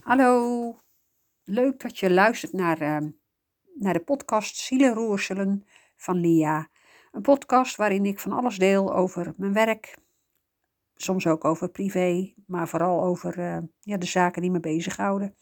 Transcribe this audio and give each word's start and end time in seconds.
Hallo, 0.00 0.80
leuk 1.44 1.80
dat 1.80 1.98
je 1.98 2.10
luistert 2.10 2.52
naar, 2.52 2.80
ehm, 2.80 3.10
naar 3.74 3.92
de 3.92 4.00
podcast 4.04 4.56
Zielenroerselen 4.56 5.66
van 5.96 6.16
Lia. 6.16 6.68
Een 7.12 7.22
podcast 7.22 7.76
waarin 7.76 8.04
ik 8.04 8.18
van 8.18 8.32
alles 8.32 8.58
deel 8.58 8.94
over 8.94 9.34
mijn 9.36 9.52
werk, 9.52 9.98
soms 10.94 11.26
ook 11.26 11.44
over 11.44 11.68
privé, 11.68 12.34
maar 12.46 12.68
vooral 12.68 13.02
over 13.02 13.38
eh, 13.38 13.58
ja, 13.80 13.96
de 13.96 14.06
zaken 14.06 14.42
die 14.42 14.50
me 14.50 14.60
bezighouden. 14.60 15.36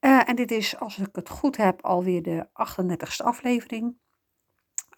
Eh, 0.00 0.28
en 0.28 0.36
dit 0.36 0.50
is, 0.50 0.78
als 0.78 0.98
ik 0.98 1.08
het 1.12 1.28
goed 1.28 1.56
heb, 1.56 1.84
alweer 1.84 2.22
de 2.22 2.48
38e 2.52 3.24
aflevering. 3.24 3.96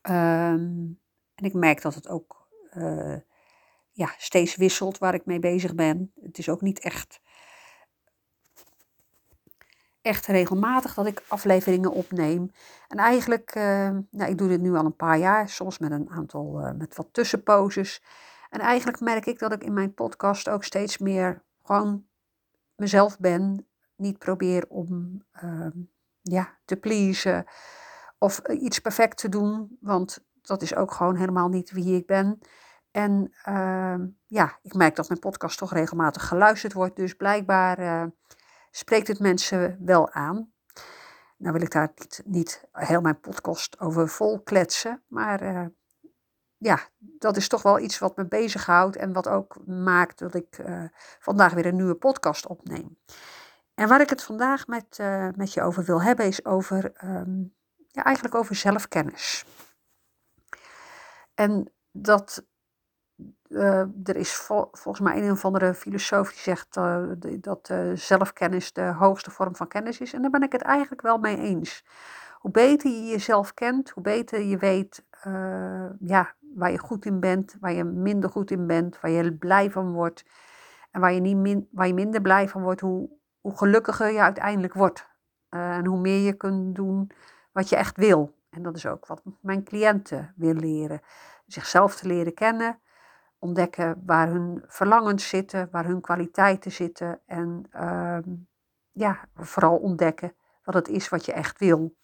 Ehm, 0.03 0.87
en 1.35 1.45
ik 1.45 1.55
merk 1.55 1.83
dat 1.83 1.95
het 1.95 2.09
ook 2.09 2.49
eh, 2.71 3.17
ja, 3.93 4.15
steeds 4.17 4.57
wisselt 4.57 4.99
waar 4.99 5.15
ik 5.15 5.27
mee 5.27 5.39
bezig 5.39 5.75
ben. 5.75 6.13
Het 6.23 6.39
is 6.39 6.49
ook 6.49 6.61
niet 6.61 6.81
echt 6.81 7.21
echt 10.03 10.27
regelmatig 10.27 10.95
dat 10.95 11.07
ik 11.07 11.23
afleveringen 11.29 11.93
opneem. 11.93 12.51
En 12.89 12.99
eigenlijk, 12.99 13.55
uh, 13.55 13.63
nou, 14.11 14.31
ik 14.31 14.39
doe 14.39 14.49
dit 14.49 14.61
nu 14.61 14.75
al 14.75 14.85
een 14.85 14.97
paar 14.97 15.19
jaar, 15.19 15.49
soms 15.49 15.79
met 15.79 15.91
een 15.91 16.11
aantal, 16.11 16.61
uh, 16.61 16.73
met 16.73 16.97
wat 16.97 17.09
tussenposes. 17.13 18.03
En 18.51 18.61
eigenlijk 18.61 19.01
merk 19.01 19.27
ik 19.27 19.39
dat 19.39 19.53
ik 19.53 19.65
in 19.65 19.73
mijn 19.73 19.95
podcast 19.95 20.49
ook 20.49 20.65
steeds 20.65 20.99
meer 20.99 21.43
gewoon 21.63 22.05
mezelf 22.77 23.19
ben. 23.19 23.67
Niet 23.97 24.19
probeer 24.19 24.65
om 24.69 25.23
uh, 25.45 25.67
ja, 26.21 26.59
te 26.65 26.77
pleasen 26.77 27.45
of 28.19 28.39
iets 28.39 28.79
perfect 28.79 29.17
te 29.17 29.29
doen, 29.29 29.77
want 29.81 30.25
dat 30.43 30.63
is 30.63 30.75
ook 30.75 30.93
gewoon 30.93 31.17
helemaal 31.17 31.49
niet 31.49 31.71
wie 31.71 31.97
ik 31.97 32.07
ben. 32.07 32.39
En 32.91 33.33
ehm, 33.43 34.07
ja, 34.27 34.59
ik 34.63 34.75
merk 34.75 34.97
dat 34.97 35.09
mijn 35.09 35.21
podcast 35.21 35.59
toch 35.59 35.73
regelmatig 35.73 36.29
geluisterd 36.29 36.73
wordt, 36.73 36.97
dus 36.97 37.15
blijkbaar 37.15 37.79
eh, 37.79 38.05
spreekt 38.71 39.09
het 39.09 39.19
mensen 39.19 39.79
wel 39.81 40.11
aan. 40.11 40.53
Nou 41.37 41.53
wil 41.53 41.63
ik 41.63 41.71
daar 41.71 41.93
niet, 41.95 42.23
niet 42.25 42.65
heel 42.73 43.01
mijn 43.01 43.21
podcast 43.21 43.81
over 43.81 44.09
vol 44.09 44.41
kletsen, 44.41 45.03
maar 45.07 45.43
uh, 45.43 45.67
ja, 46.57 46.79
dat 46.99 47.37
is 47.37 47.49
toch 47.49 47.63
wel 47.63 47.79
iets 47.79 47.99
wat 47.99 48.17
me 48.17 48.27
bezighoudt 48.27 48.97
en 48.97 49.13
wat 49.13 49.29
ook 49.29 49.67
maakt 49.67 50.19
dat 50.19 50.35
ik 50.35 50.59
uh, 50.59 50.85
vandaag 51.19 51.53
weer 51.53 51.67
een 51.67 51.77
nieuwe 51.77 51.95
podcast 51.95 52.47
opneem. 52.47 52.99
En 53.75 53.89
waar 53.89 54.01
ik 54.01 54.11
het 54.11 54.23
vandaag 54.23 54.67
met, 54.67 54.99
uh, 55.01 55.29
met 55.37 55.53
je 55.53 55.63
over 55.63 55.85
wil 55.85 56.03
hebben 56.03 56.27
is 56.27 56.45
over, 56.45 56.93
um, 57.05 57.55
ja, 57.87 58.05
eigenlijk 58.05 58.35
over 58.35 58.55
zelfkennis. 58.55 59.45
En 61.35 61.73
dat 61.91 62.45
uh, 63.51 63.81
er 64.05 64.17
is 64.17 64.35
vol, 64.35 64.69
volgens 64.73 65.09
mij 65.09 65.23
een 65.23 65.31
of 65.31 65.45
andere 65.45 65.75
filosoof 65.75 66.29
die 66.29 66.41
zegt 66.41 66.77
uh, 66.77 67.05
dat 67.41 67.69
uh, 67.73 67.91
zelfkennis 67.95 68.73
de 68.73 68.83
hoogste 68.83 69.31
vorm 69.31 69.57
van 69.57 69.69
kennis 69.69 70.01
is. 70.01 70.13
En 70.13 70.23
daar 70.23 70.31
ben 70.31 70.43
ik 70.43 70.53
het 70.53 70.63
eigenlijk 70.63 71.03
wel 71.03 71.19
mee 71.19 71.39
eens. 71.39 71.85
Hoe 72.39 72.51
beter 72.51 72.91
je 72.91 73.05
jezelf 73.05 73.55
kent, 73.55 73.91
hoe 73.91 74.03
beter 74.03 74.41
je 74.41 74.57
weet 74.57 75.05
ja, 76.01 76.35
waar 76.55 76.71
je 76.71 76.79
goed 76.79 77.05
in 77.05 77.21
bent, 77.21 77.57
waar 77.61 77.73
je 77.73 77.85
minder 77.85 78.31
goed 78.31 78.51
in 78.51 78.67
bent, 78.67 79.01
waar 79.01 79.11
je 79.11 79.33
blij 79.33 79.71
van 79.71 79.93
wordt. 79.93 80.25
En 80.91 81.01
waar 81.01 81.13
je, 81.13 81.21
niet 81.21 81.67
waar 81.71 81.87
je 81.87 81.95
minder 81.95 82.21
blij 82.21 82.49
van 82.49 82.63
wordt, 82.63 82.81
hoe, 82.81 83.09
hoe 83.41 83.57
gelukkiger 83.57 84.13
je 84.13 84.21
uiteindelijk 84.21 84.75
wordt. 84.75 85.09
en 85.49 85.87
hoe 85.87 86.01
meer 86.01 86.21
je 86.21 86.33
kunt 86.33 86.75
doen 86.75 87.11
wat 87.53 87.69
je 87.69 87.77
echt 87.77 87.97
wil. 87.97 88.35
En 88.51 88.63
dat 88.63 88.77
is 88.77 88.87
ook 88.87 89.07
wat 89.07 89.23
mijn 89.41 89.65
cliënten 89.65 90.33
willen 90.37 90.61
leren. 90.61 91.01
Zichzelf 91.47 91.97
te 91.97 92.07
leren 92.07 92.35
kennen 92.35 92.79
ontdekken 93.41 94.03
waar 94.07 94.29
hun 94.29 94.65
verlangens 94.67 95.29
zitten, 95.29 95.69
waar 95.71 95.85
hun 95.85 96.01
kwaliteiten 96.01 96.73
zitten. 96.73 97.21
En 97.27 97.65
uh, 97.75 98.19
ja, 98.93 99.29
vooral 99.35 99.77
ontdekken 99.77 100.35
wat 100.65 100.75
het 100.75 100.89
is 100.89 101.09
wat 101.09 101.25
je 101.25 101.33
echt 101.33 101.59
wil. 101.59 101.97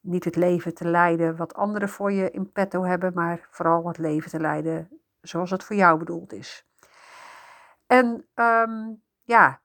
Niet 0.00 0.24
het 0.24 0.36
leven 0.36 0.74
te 0.74 0.88
leiden 0.88 1.36
wat 1.36 1.54
anderen 1.54 1.88
voor 1.88 2.12
je 2.12 2.30
in 2.30 2.52
petto 2.52 2.84
hebben, 2.84 3.12
maar 3.14 3.48
vooral 3.50 3.86
het 3.86 3.98
leven 3.98 4.30
te 4.30 4.40
leiden 4.40 5.02
zoals 5.20 5.50
het 5.50 5.64
voor 5.64 5.76
jou 5.76 5.98
bedoeld 5.98 6.32
is. 6.32 6.66
En 7.86 8.26
um, 8.34 9.02
ja, 9.22 9.60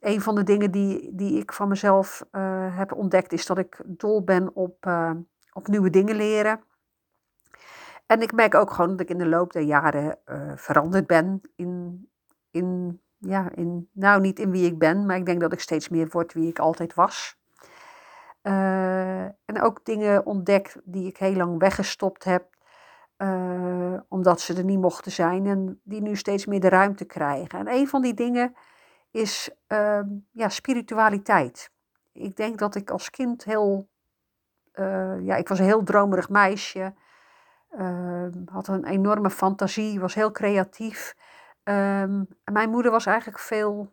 een 0.00 0.20
van 0.20 0.34
de 0.34 0.42
dingen 0.42 0.70
die, 0.70 1.14
die 1.14 1.38
ik 1.38 1.52
van 1.52 1.68
mezelf 1.68 2.26
uh, 2.32 2.76
heb 2.76 2.92
ontdekt 2.92 3.32
is 3.32 3.46
dat 3.46 3.58
ik 3.58 3.80
dol 3.86 4.24
ben 4.24 4.54
op, 4.54 4.86
uh, 4.86 5.10
op 5.52 5.68
nieuwe 5.68 5.90
dingen 5.90 6.16
leren. 6.16 6.64
En 8.14 8.22
ik 8.22 8.32
merk 8.32 8.54
ook 8.54 8.70
gewoon 8.70 8.90
dat 8.90 9.00
ik 9.00 9.08
in 9.08 9.18
de 9.18 9.26
loop 9.26 9.52
der 9.52 9.62
jaren 9.62 10.18
uh, 10.26 10.52
veranderd 10.54 11.06
ben 11.06 11.40
in, 11.56 12.06
in, 12.50 13.00
ja, 13.18 13.50
in, 13.54 13.88
nou 13.92 14.20
niet 14.20 14.38
in 14.38 14.50
wie 14.50 14.66
ik 14.66 14.78
ben, 14.78 15.06
maar 15.06 15.16
ik 15.16 15.26
denk 15.26 15.40
dat 15.40 15.52
ik 15.52 15.60
steeds 15.60 15.88
meer 15.88 16.08
word 16.10 16.32
wie 16.32 16.48
ik 16.48 16.58
altijd 16.58 16.94
was. 16.94 17.38
Uh, 18.42 19.22
en 19.22 19.60
ook 19.60 19.84
dingen 19.84 20.26
ontdek 20.26 20.76
die 20.84 21.06
ik 21.06 21.16
heel 21.16 21.34
lang 21.34 21.58
weggestopt 21.58 22.24
heb, 22.24 22.56
uh, 23.18 23.94
omdat 24.08 24.40
ze 24.40 24.54
er 24.54 24.64
niet 24.64 24.80
mochten 24.80 25.12
zijn 25.12 25.46
en 25.46 25.80
die 25.84 26.02
nu 26.02 26.16
steeds 26.16 26.46
meer 26.46 26.60
de 26.60 26.68
ruimte 26.68 27.04
krijgen. 27.04 27.58
En 27.58 27.68
een 27.68 27.88
van 27.88 28.02
die 28.02 28.14
dingen 28.14 28.54
is 29.10 29.50
ehm, 29.66 30.08
ja, 30.30 30.48
spiritualiteit. 30.48 31.70
Ik 32.12 32.36
denk 32.36 32.58
dat 32.58 32.74
ik 32.74 32.90
als 32.90 33.10
kind 33.10 33.44
heel, 33.44 33.88
ja, 35.20 35.36
ik 35.36 35.48
was 35.48 35.58
een 35.58 35.64
heel 35.64 35.82
dromerig 35.82 36.28
meisje. 36.28 36.94
Uh, 37.78 38.26
had 38.46 38.68
een 38.68 38.84
enorme 38.84 39.30
fantasie, 39.30 40.00
was 40.00 40.14
heel 40.14 40.30
creatief. 40.30 41.16
En 41.62 42.28
mijn 42.52 42.70
moeder 42.70 42.90
was 42.90 43.06
eigenlijk 43.06 43.38
veel, 43.38 43.92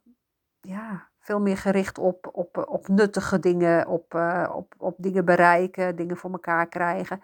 ja, 0.59 1.07
veel 1.19 1.39
meer 1.39 1.57
gericht 1.57 1.97
op, 1.97 2.29
op, 2.31 2.65
op 2.67 2.87
nuttige 2.87 3.39
dingen, 3.39 3.87
op, 3.87 4.13
uh, 4.13 4.49
op, 4.53 4.73
op 4.77 4.95
dingen 4.97 5.25
bereiken, 5.25 5.95
dingen 5.95 6.17
voor 6.17 6.31
elkaar 6.31 6.67
krijgen. 6.67 7.21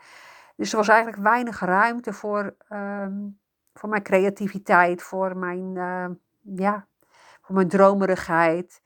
Dus 0.56 0.72
er 0.72 0.78
was 0.78 0.88
eigenlijk 0.88 1.22
weinig 1.23 1.59
ruimte 1.59 2.13
voor, 2.13 2.56
um, 2.69 3.39
voor 3.74 3.89
mijn 3.89 4.03
creativiteit, 4.03 5.01
voor 5.01 5.38
mijn, 5.38 5.74
ja, 6.41 6.88
voor 7.41 7.56
mijn 7.56 7.68
dromerigheid. 7.68 8.81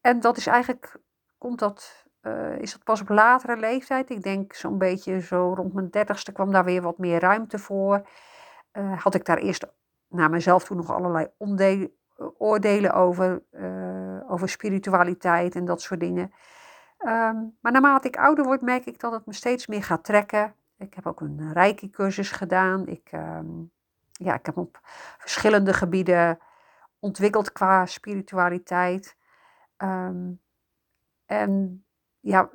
En 0.00 0.20
dat 0.20 0.36
is 0.36 0.46
eigenlijk, 0.46 0.98
komt 1.38 1.58
dat 1.58 2.05
uh, 2.26 2.58
is 2.58 2.72
dat 2.72 2.84
pas 2.84 3.00
op 3.00 3.08
latere 3.08 3.56
leeftijd. 3.56 4.10
Ik 4.10 4.22
denk 4.22 4.52
zo'n 4.52 4.78
beetje 4.78 5.20
zo 5.20 5.54
rond 5.54 5.72
mijn 5.72 5.90
dertigste 5.90 6.32
kwam 6.32 6.52
daar 6.52 6.64
weer 6.64 6.82
wat 6.82 6.98
meer 6.98 7.20
ruimte 7.20 7.58
voor. 7.58 8.08
Uh, 8.72 9.02
had 9.02 9.14
ik 9.14 9.24
daar 9.24 9.38
eerst 9.38 9.66
naar 10.08 10.30
mezelf 10.30 10.64
toen 10.64 10.76
nog 10.76 10.90
allerlei 10.90 11.28
oordelen 12.38 12.92
over, 12.92 13.42
uh, 13.50 14.30
over 14.30 14.48
spiritualiteit 14.48 15.54
en 15.54 15.64
dat 15.64 15.82
soort 15.82 16.00
dingen. 16.00 16.32
Um, 16.98 17.56
maar 17.60 17.72
naarmate 17.72 18.08
ik 18.08 18.16
ouder 18.16 18.44
word, 18.44 18.60
merk 18.60 18.84
ik 18.84 19.00
dat 19.00 19.12
het 19.12 19.26
me 19.26 19.32
steeds 19.32 19.66
meer 19.66 19.82
gaat 19.82 20.04
trekken. 20.04 20.54
Ik 20.78 20.94
heb 20.94 21.06
ook 21.06 21.20
een 21.20 21.52
reiki-cursus 21.52 22.30
gedaan. 22.30 22.86
Ik, 22.86 23.12
um, 23.12 23.70
ja, 24.12 24.34
ik 24.34 24.46
heb 24.46 24.56
op 24.56 24.78
verschillende 25.18 25.72
gebieden 25.72 26.38
ontwikkeld 26.98 27.52
qua 27.52 27.86
spiritualiteit. 27.86 29.16
Um, 29.76 30.40
en 31.26 31.85
ja, 32.26 32.50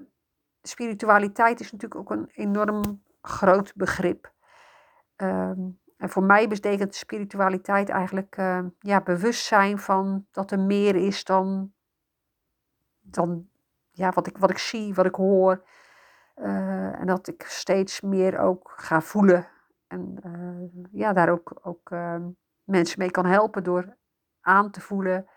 spiritualiteit 0.62 1.60
is 1.60 1.72
natuurlijk 1.72 2.02
ook 2.02 2.12
een 2.12 2.30
enorm 2.34 3.04
groot 3.22 3.74
begrip. 3.76 4.32
Um, 5.18 5.80
en 5.98 6.10
voor 6.10 6.24
mij 6.24 6.48
betekent 6.48 6.96
spiritualiteit 6.96 7.90
eigenlijk 7.90 8.38
uh, 8.38 8.60
ja, 8.80 9.02
bewustzijn 9.02 9.80
van 9.80 10.26
dat 10.32 10.52
er 10.52 10.60
meer 10.60 10.96
is 10.96 11.24
dan, 11.24 11.74
dan 13.02 13.48
ja, 13.92 14.12
wat, 14.12 14.28
ik, 14.28 14.38
wat 14.38 14.50
ik 14.50 14.58
zie, 14.58 14.94
wat 14.94 15.06
ik 15.06 15.16
hoor. 15.16 15.64
Uh, 16.36 17.00
en 17.00 17.06
dat 17.06 17.28
ik 17.28 17.44
steeds 17.44 18.02
meer 18.02 18.40
ook 18.40 18.74
ga 18.76 19.02
voelen. 19.02 19.48
En 19.88 20.16
uh, 20.26 20.84
ja, 20.92 21.14
daar 21.14 21.30
ook, 21.30 21.60
ook 21.62 21.92
ehm, 21.92 22.30
mensen 22.64 23.00
mee 23.00 23.12
kan 23.12 23.26
helpen 23.26 23.64
door 23.64 23.96
aan 24.42 24.72
te 24.72 24.82
voelen 24.82 25.28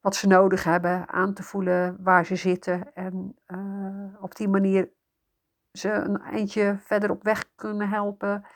wat 0.00 0.16
ze 0.16 0.26
nodig 0.26 0.64
hebben, 0.64 1.08
aan 1.08 1.34
te 1.34 1.42
voelen 1.42 2.02
waar 2.02 2.26
ze 2.26 2.36
zitten 2.36 2.94
en 2.94 3.38
uh, 3.46 4.22
op 4.22 4.36
die 4.36 4.48
manier 4.48 4.90
ze 5.72 5.90
een 5.90 6.20
eindje 6.20 6.78
verder 6.80 7.10
op 7.10 7.22
weg 7.22 7.54
kunnen 7.54 7.88
helpen 7.88 8.46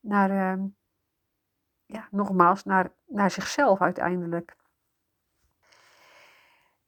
naar, 0.00 0.58
uh, 0.58 0.64
ja, 1.86 2.08
nogmaals, 2.10 2.64
naar, 2.64 2.92
naar 3.06 3.30
zichzelf 3.30 3.80
uiteindelijk. 3.80 4.56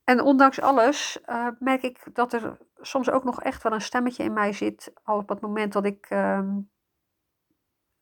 En 0.04 0.20
ondanks 0.20 0.60
alles 0.60 1.20
uh, 1.26 1.48
merk 1.58 1.82
ik 1.82 2.14
dat 2.14 2.32
er 2.32 2.58
soms 2.76 3.10
ook 3.10 3.24
nog 3.24 3.42
echt 3.42 3.62
wel 3.62 3.72
een 3.72 3.80
stemmetje 3.80 4.24
in 4.24 4.32
mij 4.32 4.52
zit, 4.52 4.92
al 5.02 5.18
op 5.18 5.28
het 5.28 5.40
moment 5.40 5.72
dat 5.72 5.84
ik 5.84 6.06
ehm, 6.08 6.58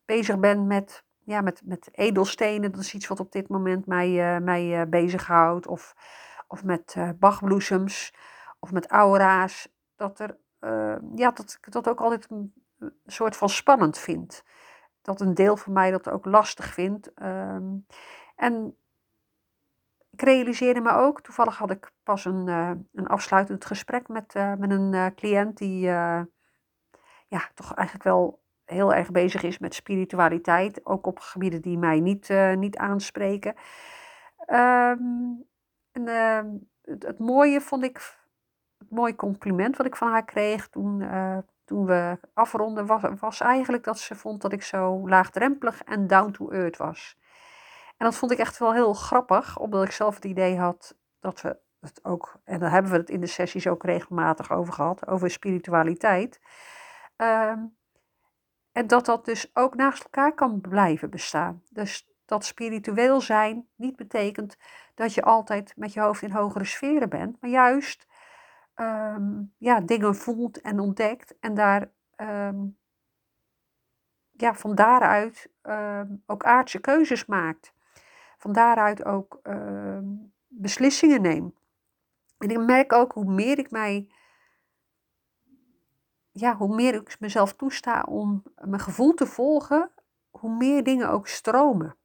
bezig 0.04 0.38
ben 0.38 0.66
met 0.66 1.04
ja, 1.28 1.40
met, 1.40 1.62
met 1.64 1.88
edelstenen. 1.92 2.72
Dat 2.72 2.80
is 2.80 2.94
iets 2.94 3.06
wat 3.06 3.20
op 3.20 3.32
dit 3.32 3.48
moment 3.48 3.86
mij, 3.86 4.36
uh, 4.36 4.44
mij 4.44 4.80
uh, 4.80 4.88
bezighoudt. 4.88 5.66
Of, 5.66 5.94
of 6.46 6.64
met 6.64 6.94
uh, 6.98 7.10
bachbloesems. 7.18 8.14
Of 8.58 8.72
met 8.72 8.86
aura's. 8.86 9.68
Dat, 9.96 10.20
er, 10.20 10.36
ja, 11.14 11.30
dat 11.30 11.58
ik 11.60 11.72
dat 11.72 11.88
ook 11.88 12.00
altijd 12.00 12.30
een, 12.30 12.52
soort 13.06 13.36
van 13.36 13.48
spannend 13.48 13.98
vind. 13.98 14.44
Dat 15.02 15.20
een 15.20 15.34
deel 15.34 15.56
van 15.56 15.72
mij 15.72 15.90
dat 15.90 16.08
ook 16.08 16.24
lastig 16.24 16.66
vindt. 16.66 17.10
Um, 17.22 17.86
En 18.36 18.76
ik 20.10 20.22
realiseerde 20.22 20.80
me 20.80 20.90
ook, 20.90 21.20
toevallig 21.20 21.58
had 21.58 21.70
ik 21.70 21.92
pas 22.02 22.24
een, 22.24 22.46
een 22.92 23.06
afsluitend 23.06 23.64
gesprek 23.64 24.08
met, 24.08 24.34
met 24.58 24.70
een 24.70 25.14
cliënt 25.14 25.56
die 25.56 25.80
ja, 27.28 27.50
toch 27.54 27.74
eigenlijk 27.74 28.04
wel 28.04 28.40
heel 28.68 28.94
erg 28.94 29.10
bezig 29.10 29.42
is 29.42 29.58
met 29.58 29.74
spiritualiteit, 29.74 30.86
ook 30.86 31.06
op 31.06 31.18
gebieden 31.18 31.62
die 31.62 31.78
mij 31.78 32.00
niet, 32.00 32.28
niet 32.56 32.76
aanspreken. 32.76 33.54
Um, 34.46 35.46
en 35.92 36.08
ehm, 36.08 36.46
het, 36.82 37.18
mooie 37.18 37.60
vond 37.60 37.84
ik, 37.84 38.16
het 38.78 38.90
mooie 38.90 39.16
compliment 39.16 39.76
wat 39.76 39.86
ik 39.86 39.96
van 39.96 40.10
haar 40.10 40.24
kreeg 40.24 40.68
toen, 40.68 41.04
toen 41.64 41.86
we 41.86 42.18
afronden, 42.34 42.86
was, 42.86 43.02
was 43.20 43.40
eigenlijk 43.40 43.84
dat 43.84 43.98
ze 43.98 44.14
vond 44.14 44.42
dat 44.42 44.52
ik 44.52 44.62
zo 44.62 45.08
laagdrempelig 45.08 45.82
en 45.82 46.06
down 46.06 46.30
to 46.30 46.50
earth 46.50 46.76
was. 46.76 47.18
En 47.96 48.06
dat 48.06 48.16
vond 48.16 48.32
ik 48.32 48.38
echt 48.38 48.58
wel 48.58 48.72
heel 48.72 48.92
grappig, 48.92 49.58
omdat 49.58 49.84
ik 49.84 49.90
zelf 49.90 50.14
het 50.14 50.24
idee 50.24 50.58
had 50.58 50.96
dat 51.20 51.40
we 51.40 51.58
het 51.80 52.04
ook, 52.04 52.40
en 52.44 52.58
daar 52.58 52.70
hebben 52.70 52.90
we 52.90 52.96
het 52.96 53.10
in 53.10 53.20
de 53.20 53.26
sessies 53.26 53.66
ook 53.66 53.84
regelmatig 53.84 54.52
over 54.52 54.72
gehad, 54.72 55.06
over 55.06 55.30
spiritualiteit. 55.30 56.40
Ehm, 57.16 57.58
en 58.78 58.86
dat 58.86 59.06
dat 59.06 59.24
dus 59.24 59.50
ook 59.54 59.74
naast 59.74 60.02
elkaar 60.02 60.34
kan 60.34 60.60
blijven 60.60 61.10
bestaan. 61.10 61.62
Dus 61.70 62.08
dat 62.24 62.44
spiritueel 62.44 63.20
zijn 63.20 63.68
niet 63.76 63.96
betekent 63.96 64.56
dat 64.94 65.14
je 65.14 65.22
altijd 65.22 65.72
met 65.76 65.92
je 65.92 66.00
hoofd 66.00 66.22
in 66.22 66.30
hogere 66.30 66.64
sferen 66.64 67.08
bent, 67.08 67.40
maar 67.40 67.50
juist 67.50 68.06
ehm, 68.74 69.42
ja, 69.56 69.80
dingen 69.80 70.14
voelt 70.14 70.60
en 70.60 70.80
ontdekt 70.80 71.38
en 71.38 71.54
daar 71.54 71.90
um, 72.16 72.78
ja, 74.30 74.54
van 74.54 74.74
daaruit 74.74 75.50
ook 76.26 76.44
aardse 76.44 76.80
keuzes 76.80 77.26
maakt 77.26 77.72
van 78.36 78.52
daaruit 78.52 79.04
ook 79.04 79.40
beslissingen 80.48 81.22
neem. 81.22 81.54
En 82.38 82.50
ik 82.50 82.58
merk 82.58 82.92
ook 82.92 83.12
hoe 83.12 83.32
meer 83.32 83.58
ik 83.58 83.70
mij, 83.70 84.08
ja, 86.40 86.56
hoe 86.56 86.74
meer 86.74 86.94
ik 86.94 87.16
mezelf 87.20 87.54
toesta 87.54 88.02
om 88.02 88.42
mijn 88.54 88.80
gevoel 88.80 89.14
te 89.14 89.26
volgen, 89.26 89.90
hoe 90.30 90.56
meer 90.56 90.84
dingen 90.84 91.10
ook 91.10 91.26
stromen. 91.26 91.96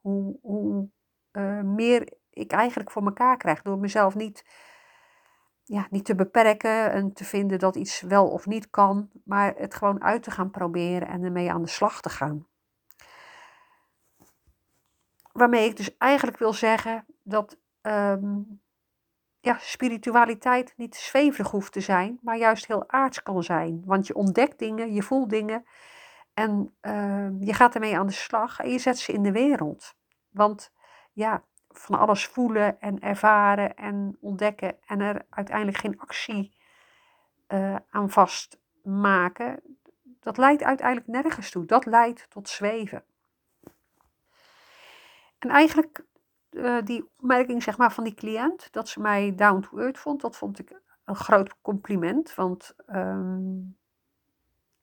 Hoe, 0.00 0.38
hoe 0.42 0.88
uh, 1.32 1.60
meer 1.60 2.12
ik 2.30 2.52
eigenlijk 2.52 2.90
voor 2.90 3.04
elkaar 3.04 3.36
krijg 3.36 3.62
door 3.62 3.78
mezelf 3.78 4.14
niet, 4.14 4.44
ja, 5.64 5.86
niet 5.90 6.04
te 6.04 6.14
beperken 6.14 6.92
en 6.92 7.12
te 7.12 7.24
vinden 7.24 7.58
dat 7.58 7.76
iets 7.76 8.00
wel 8.00 8.28
of 8.28 8.46
niet 8.46 8.70
kan, 8.70 9.10
maar 9.24 9.54
het 9.56 9.74
gewoon 9.74 10.02
uit 10.02 10.22
te 10.22 10.30
gaan 10.30 10.50
proberen 10.50 11.08
en 11.08 11.22
ermee 11.22 11.52
aan 11.52 11.62
de 11.62 11.68
slag 11.68 12.00
te 12.00 12.10
gaan 12.10 12.46
waarmee 15.32 15.68
ik 15.68 15.76
dus 15.76 15.96
eigenlijk 15.96 16.38
wil 16.38 16.52
zeggen 16.52 17.06
dat 17.22 17.58
ehm, 17.80 18.40
ja, 19.42 19.56
spiritualiteit 19.60 20.74
niet 20.76 20.96
zweverig 20.96 21.50
hoeft 21.50 21.72
te 21.72 21.80
zijn, 21.80 22.18
maar 22.20 22.36
juist 22.36 22.66
heel 22.66 22.88
aards 22.88 23.22
kan 23.22 23.42
zijn. 23.42 23.82
Want 23.84 24.06
je 24.06 24.14
ontdekt 24.14 24.58
dingen, 24.58 24.92
je 24.92 25.02
voelt 25.02 25.30
dingen 25.30 25.64
en 26.34 26.74
ehm, 26.80 27.42
je 27.42 27.54
gaat 27.54 27.74
ermee 27.74 27.98
aan 27.98 28.06
de 28.06 28.12
slag 28.12 28.60
en 28.60 28.70
je 28.70 28.78
zet 28.78 28.98
ze 28.98 29.12
in 29.12 29.22
de 29.22 29.32
wereld. 29.32 29.94
Want 30.30 30.72
ja, 31.12 31.44
van 31.68 31.98
alles 31.98 32.26
voelen 32.26 32.80
en 32.80 33.00
ervaren 33.00 33.76
en 33.76 34.16
ontdekken 34.20 34.76
en 34.86 35.00
er 35.00 35.26
uiteindelijk 35.30 35.76
geen 35.76 36.00
actie 36.00 36.56
uh, 37.48 37.76
aan 37.90 38.10
vastmaken, 38.10 39.60
dat 40.20 40.36
leidt 40.36 40.62
uiteindelijk 40.62 41.06
nergens 41.06 41.50
toe. 41.50 41.64
Dat 41.64 41.86
leidt 41.86 42.26
tot 42.30 42.48
zweven. 42.48 43.04
En 45.38 45.50
eigenlijk 45.50 46.04
uh, 46.52 46.82
die 46.84 47.10
opmerking 47.18 47.62
zeg 47.62 47.78
maar, 47.78 47.92
van 47.92 48.04
die 48.04 48.14
cliënt, 48.14 48.72
dat 48.72 48.88
ze 48.88 49.00
mij 49.00 49.34
down 49.34 49.60
to 49.60 49.78
earth 49.78 49.98
vond, 49.98 50.20
dat 50.20 50.36
vond 50.36 50.58
ik 50.58 50.80
een 51.04 51.16
groot 51.16 51.54
compliment. 51.60 52.34
Want 52.34 52.74
um, 52.86 53.76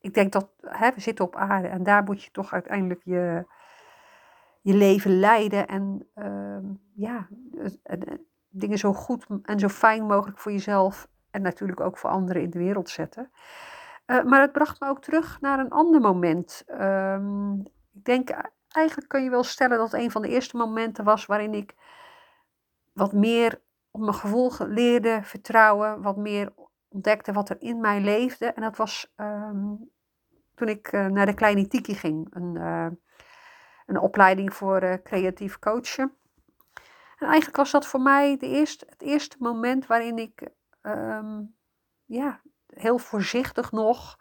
ik 0.00 0.14
denk 0.14 0.32
dat 0.32 0.50
hè, 0.60 0.90
we 0.94 1.00
zitten 1.00 1.24
op 1.24 1.36
aarde 1.36 1.68
en 1.68 1.82
daar 1.82 2.02
moet 2.02 2.22
je 2.22 2.30
toch 2.30 2.52
uiteindelijk 2.52 3.00
je, 3.04 3.46
je 4.60 4.74
leven 4.74 5.18
leiden. 5.18 5.66
En 5.66 6.08
uh, 6.14 6.70
ja, 6.94 7.28
dingen 8.48 8.78
zo 8.78 8.92
goed 8.92 9.26
en 9.42 9.58
zo 9.58 9.68
fijn 9.68 10.06
mogelijk 10.06 10.38
voor 10.38 10.52
jezelf 10.52 11.08
en 11.30 11.42
natuurlijk 11.42 11.80
ook 11.80 11.98
voor 11.98 12.10
anderen 12.10 12.42
in 12.42 12.50
de 12.50 12.58
wereld 12.58 12.88
zetten. 12.88 13.30
Uh, 14.06 14.24
maar 14.24 14.40
het 14.40 14.52
bracht 14.52 14.80
me 14.80 14.88
ook 14.88 15.00
terug 15.02 15.40
naar 15.40 15.58
een 15.58 15.70
ander 15.70 16.00
moment. 16.00 16.64
Um, 16.80 17.60
ik 17.92 18.04
denk 18.04 18.30
eigenlijk 18.70 19.08
kun 19.08 19.22
je 19.22 19.30
wel 19.30 19.44
stellen 19.44 19.78
dat 19.78 19.92
het 19.92 20.00
een 20.00 20.10
van 20.10 20.22
de 20.22 20.28
eerste 20.28 20.56
momenten 20.56 21.04
was 21.04 21.26
waarin 21.26 21.54
ik 21.54 21.74
wat 22.92 23.12
meer 23.12 23.60
op 23.90 24.00
mijn 24.00 24.14
gevoel 24.14 24.52
leerde 24.58 25.20
vertrouwen, 25.22 26.02
wat 26.02 26.16
meer 26.16 26.52
ontdekte 26.88 27.32
wat 27.32 27.48
er 27.48 27.60
in 27.60 27.80
mij 27.80 28.00
leefde. 28.00 28.46
En 28.46 28.62
dat 28.62 28.76
was 28.76 29.12
ehm, 29.16 29.74
toen 30.54 30.68
ik 30.68 30.92
uh, 30.92 31.06
naar 31.06 31.26
de 31.26 31.34
Kleine 31.34 31.68
Tiki 31.68 31.94
ging, 31.94 32.34
een, 32.34 32.54
uh, 32.54 32.86
een 33.86 33.98
opleiding 33.98 34.54
voor 34.54 34.82
uh, 34.82 34.94
creatief 35.02 35.58
coachen. 35.58 36.14
En 37.18 37.26
eigenlijk 37.26 37.56
was 37.56 37.70
dat 37.70 37.86
voor 37.86 38.00
mij 38.00 38.36
de 38.36 38.46
eerste, 38.46 38.86
het 38.88 39.02
eerste 39.02 39.36
moment 39.38 39.86
waarin 39.86 40.18
ik 40.18 40.48
um, 40.82 41.54
ja, 42.04 42.40
heel 42.66 42.98
voorzichtig 42.98 43.72
nog 43.72 44.18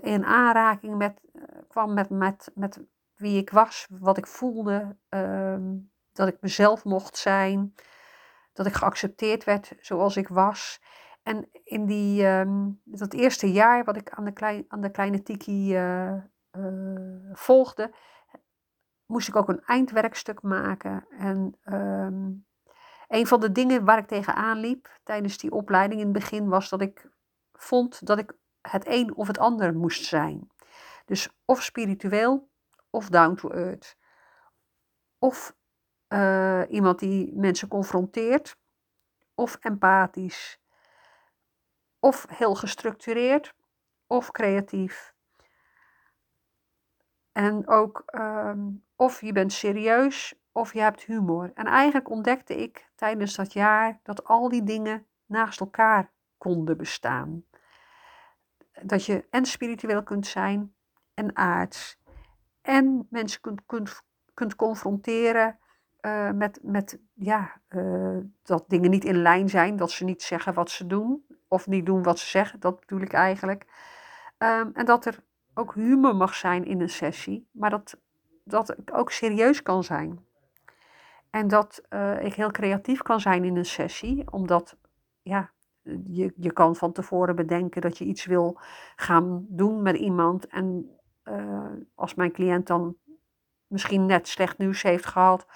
in 0.00 0.24
aanraking 0.24 0.96
met, 0.96 1.20
kwam 1.68 1.94
met, 1.94 2.10
met, 2.10 2.50
met 2.54 2.80
wie 3.20 3.36
ik 3.36 3.50
was, 3.50 3.86
wat 3.90 4.16
ik 4.16 4.26
voelde, 4.26 4.96
ehm, 5.08 5.76
dat 6.12 6.28
ik 6.28 6.36
mezelf 6.40 6.84
mocht 6.84 7.16
zijn, 7.16 7.74
dat 8.52 8.66
ik 8.66 8.72
geaccepteerd 8.72 9.44
werd 9.44 9.72
zoals 9.80 10.16
ik 10.16 10.28
was. 10.28 10.80
En 11.22 11.48
in 11.64 11.86
die, 11.86 12.26
ehm, 12.26 12.70
dat 12.84 13.12
eerste 13.12 13.52
jaar 13.52 13.84
wat 13.84 13.96
ik 13.96 14.10
aan 14.10 14.24
de, 14.24 14.64
aan 14.68 14.80
de 14.80 14.90
kleine 14.90 15.22
Tiki 15.22 15.76
uh, 15.76 16.14
uh, 16.56 17.30
volgde, 17.32 17.94
moest 19.06 19.28
ik 19.28 19.36
ook 19.36 19.48
een 19.48 19.64
eindwerkstuk 19.64 20.42
maken. 20.42 21.06
En 21.18 21.58
um, 21.64 22.46
een 23.08 23.26
van 23.26 23.40
de 23.40 23.52
dingen 23.52 23.84
waar 23.84 23.98
ik 23.98 24.06
tegenaan 24.06 24.58
liep 24.58 24.98
tijdens 25.04 25.38
die 25.38 25.50
opleiding 25.50 26.00
in 26.00 26.06
het 26.06 26.18
begin 26.18 26.48
was 26.48 26.68
dat 26.68 26.80
ik 26.80 27.08
vond 27.52 28.06
dat 28.06 28.18
ik 28.18 28.36
het 28.60 28.86
een 28.86 29.16
of 29.16 29.26
het 29.26 29.38
ander 29.38 29.74
moest 29.74 30.04
zijn. 30.04 30.50
Dus 31.04 31.28
of 31.44 31.62
spiritueel 31.62 32.49
of 32.90 33.08
down 33.08 33.34
to 33.34 33.50
earth. 33.50 33.96
Of 35.18 35.56
uh, 36.08 36.62
iemand 36.68 36.98
die 36.98 37.32
mensen 37.34 37.68
confronteert, 37.68 38.56
of 39.34 39.56
empathisch, 39.60 40.60
of 41.98 42.26
heel 42.28 42.54
gestructureerd, 42.54 43.54
of 44.06 44.30
creatief. 44.30 45.14
En 47.32 47.68
ook 47.68 48.02
um, 48.14 48.84
of 48.96 49.20
je 49.20 49.32
bent 49.32 49.52
serieus 49.52 50.34
of 50.52 50.72
je 50.72 50.80
hebt 50.80 51.02
humor. 51.02 51.50
En 51.54 51.66
eigenlijk 51.66 52.10
ontdekte 52.10 52.56
ik 52.56 52.90
tijdens 52.94 53.34
dat 53.34 53.52
jaar 53.52 54.00
dat 54.02 54.24
al 54.24 54.48
die 54.48 54.62
dingen 54.62 55.06
naast 55.26 55.60
elkaar 55.60 56.12
konden 56.38 56.76
bestaan. 56.76 57.44
Dat 58.82 59.04
je 59.04 59.26
en 59.30 59.44
spiritueel 59.44 60.02
kunt 60.02 60.26
zijn 60.26 60.74
en 61.14 61.36
aards 61.36 61.99
en 62.62 63.06
mensen 63.10 63.40
kunt, 63.40 63.60
kunt, 63.66 64.02
kunt 64.34 64.56
confronteren 64.56 65.58
uh, 66.00 66.30
met, 66.30 66.58
met 66.62 66.98
ja, 67.14 67.60
uh, 67.68 68.18
dat 68.42 68.64
dingen 68.68 68.90
niet 68.90 69.04
in 69.04 69.22
lijn 69.22 69.48
zijn, 69.48 69.76
dat 69.76 69.90
ze 69.90 70.04
niet 70.04 70.22
zeggen 70.22 70.54
wat 70.54 70.70
ze 70.70 70.86
doen 70.86 71.24
of 71.48 71.66
niet 71.66 71.86
doen 71.86 72.02
wat 72.02 72.18
ze 72.18 72.26
zeggen, 72.26 72.60
dat 72.60 72.80
bedoel 72.80 73.00
ik 73.00 73.12
eigenlijk. 73.12 73.66
Um, 74.38 74.70
en 74.74 74.84
dat 74.84 75.04
er 75.04 75.24
ook 75.54 75.74
humor 75.74 76.16
mag 76.16 76.34
zijn 76.34 76.64
in 76.64 76.80
een 76.80 76.90
sessie, 76.90 77.48
maar 77.52 77.70
dat, 77.70 78.00
dat 78.44 78.92
ook 78.92 79.10
serieus 79.10 79.62
kan 79.62 79.84
zijn. 79.84 80.24
En 81.30 81.48
dat 81.48 81.82
uh, 81.90 82.24
ik 82.24 82.34
heel 82.34 82.50
creatief 82.50 83.02
kan 83.02 83.20
zijn 83.20 83.44
in 83.44 83.56
een 83.56 83.64
sessie, 83.64 84.32
omdat 84.32 84.76
ja, 85.22 85.50
je, 86.04 86.32
je 86.36 86.52
kan 86.52 86.76
van 86.76 86.92
tevoren 86.92 87.36
bedenken 87.36 87.80
dat 87.80 87.98
je 87.98 88.04
iets 88.04 88.24
wil 88.24 88.58
gaan 88.96 89.46
doen 89.48 89.82
met 89.82 89.96
iemand. 89.96 90.46
En 90.46 90.99
uh, 91.30 91.66
als 91.94 92.14
mijn 92.14 92.32
cliënt 92.32 92.66
dan 92.66 92.96
misschien 93.66 94.06
net 94.06 94.28
slecht 94.28 94.58
nieuws 94.58 94.82
heeft 94.82 95.06
gehad 95.06 95.46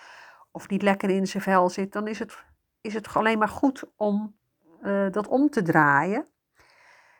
of 0.50 0.68
niet 0.68 0.82
lekker 0.82 1.10
in 1.10 1.26
zijn 1.26 1.42
vel 1.42 1.68
zit, 1.68 1.92
dan 1.92 2.06
is 2.06 2.18
het, 2.18 2.44
is 2.80 2.94
het 2.94 3.14
alleen 3.14 3.38
maar 3.38 3.48
goed 3.48 3.84
om 3.96 4.36
uh, 4.82 5.10
dat 5.10 5.26
om 5.26 5.50
te 5.50 5.62
draaien. 5.62 6.26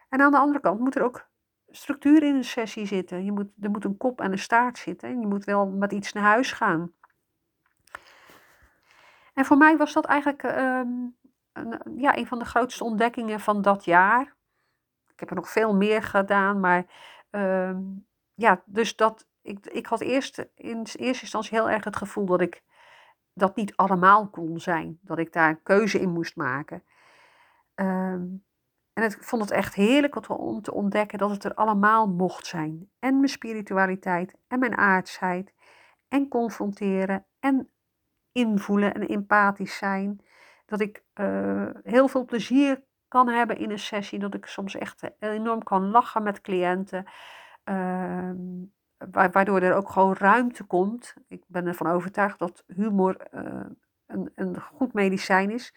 En 0.09 0.21
aan 0.21 0.31
de 0.31 0.39
andere 0.39 0.61
kant 0.61 0.81
moet 0.81 0.97
er 0.97 1.03
ook 1.03 1.29
structuur 1.69 2.23
in 2.23 2.35
een 2.35 2.45
sessie 2.45 2.87
zitten. 2.87 3.25
Je 3.25 3.33
moet, 3.33 3.49
er 3.61 3.71
moet 3.71 3.85
een 3.85 3.97
kop 3.97 4.21
en 4.21 4.33
een 4.33 4.39
staart 4.39 4.79
zitten. 4.79 5.09
En 5.09 5.21
je 5.21 5.27
moet 5.27 5.45
wel 5.45 5.67
met 5.67 5.93
iets 5.93 6.13
naar 6.13 6.25
huis 6.25 6.53
gaan. 6.53 6.93
En 9.35 9.45
voor 9.45 9.57
mij 9.57 9.77
was 9.77 9.93
dat 9.93 10.05
eigenlijk 10.05 10.43
um, 10.43 11.17
een, 11.53 11.81
ja, 11.97 12.17
een 12.17 12.27
van 12.27 12.39
de 12.39 12.45
grootste 12.45 12.85
ontdekkingen 12.85 13.41
van 13.41 13.63
dat 13.63 13.85
jaar. 13.85 14.37
Ik 15.13 15.21
heb 15.21 15.31
er 15.31 15.37
nog 15.37 15.51
veel 15.51 15.75
meer 15.75 16.03
gedaan, 16.03 16.61
maar 16.61 16.87
um, 17.31 18.07
ja, 18.35 18.63
dus 18.67 18.97
dat, 18.97 19.29
ik, 19.43 19.67
ik 19.67 19.87
had 19.87 20.01
eerst 20.01 20.39
in 20.55 20.77
eerste 20.77 21.23
instantie 21.23 21.59
heel 21.59 21.71
erg 21.71 21.85
het 21.85 21.97
gevoel 21.97 22.25
dat 22.25 22.41
ik 22.41 22.63
dat 23.35 23.57
niet 23.57 23.77
allemaal 23.77 24.29
kon 24.29 24.61
zijn. 24.61 24.99
Dat 25.03 25.19
ik 25.19 25.33
daar 25.33 25.49
een 25.49 25.63
keuze 25.63 26.01
in 26.01 26.13
moest 26.13 26.37
maken. 26.37 26.85
Ehm, 27.75 28.27
en 28.93 29.03
ik 29.03 29.17
vond 29.21 29.43
het 29.43 29.51
echt 29.51 29.75
heerlijk 29.75 30.29
om 30.29 30.63
te 30.63 30.73
ontdekken 30.73 31.19
dat 31.19 31.31
het 31.31 31.45
er 31.45 31.55
allemaal 31.55 32.07
mocht 32.07 32.47
zijn. 32.47 32.91
En 32.99 33.17
mijn 33.17 33.29
spiritualiteit 33.29 34.35
en 34.49 34.59
mijn 34.59 34.77
aardsheid. 34.77 35.53
En 36.09 36.29
confronteren 36.29 37.27
en 37.41 37.71
invoelen 38.33 38.95
en 38.95 39.09
empathisch 39.09 39.77
zijn. 39.77 40.21
Dat 40.67 40.81
ik 40.81 41.05
uh, 41.15 41.69
heel 41.83 42.09
veel 42.09 42.25
plezier 42.25 42.85
kan 43.09 43.29
hebben 43.29 43.59
in 43.59 43.71
een 43.71 43.79
sessie. 43.79 44.19
Dat 44.19 44.35
ik 44.35 44.47
soms 44.47 44.75
echt 44.75 45.11
enorm 45.19 45.63
kan 45.63 45.91
lachen 45.91 46.23
met 46.23 46.41
cliënten. 46.41 47.05
Uh, 47.65 48.31
waardoor 49.11 49.61
er 49.61 49.75
ook 49.75 49.91
gewoon 49.91 50.15
ruimte 50.15 50.65
komt. 50.65 51.15
Ik 51.29 51.45
ben 51.47 51.67
ervan 51.67 51.87
overtuigd 51.87 52.39
dat 52.39 52.65
humor 52.67 53.27
uh, 53.35 53.67
een, 54.07 54.33
een 54.35 54.61
goed 54.61 54.93
medicijn 54.93 55.51
is. 55.51 55.75